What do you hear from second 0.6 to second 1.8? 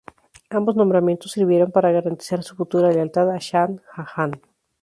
nombramientos sirvieron